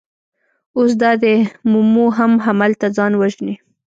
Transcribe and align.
اوس 0.77 0.91
دا 1.01 1.11
دی 1.23 1.35
مومو 1.71 2.05
هم 2.17 2.31
هملته 2.45 2.85
ځان 2.97 3.11
وژني. 3.15 3.55